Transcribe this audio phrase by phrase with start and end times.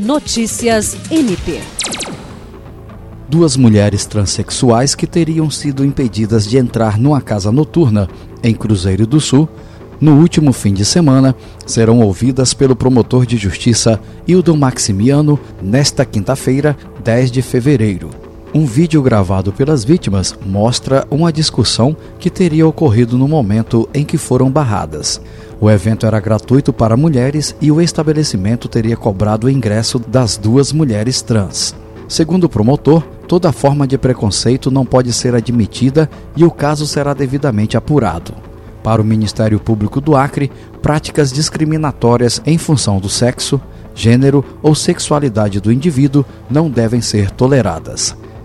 [0.00, 1.60] Notícias MP.
[3.28, 8.08] Duas mulheres transexuais que teriam sido impedidas de entrar numa casa noturna
[8.42, 9.46] em Cruzeiro do Sul
[10.00, 11.36] no último fim de semana,
[11.66, 16.74] serão ouvidas pelo promotor de justiça Hildon Maximiano nesta quinta-feira,
[17.04, 18.29] 10 de fevereiro.
[18.52, 24.18] Um vídeo gravado pelas vítimas mostra uma discussão que teria ocorrido no momento em que
[24.18, 25.20] foram barradas.
[25.60, 30.72] O evento era gratuito para mulheres e o estabelecimento teria cobrado o ingresso das duas
[30.72, 31.76] mulheres trans.
[32.08, 37.14] Segundo o promotor, toda forma de preconceito não pode ser admitida e o caso será
[37.14, 38.34] devidamente apurado.
[38.82, 40.50] Para o Ministério Público do Acre,
[40.82, 43.60] práticas discriminatórias em função do sexo,
[43.94, 48.16] gênero ou sexualidade do indivíduo não devem ser toleradas.